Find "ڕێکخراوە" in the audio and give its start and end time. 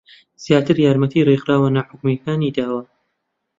1.27-1.67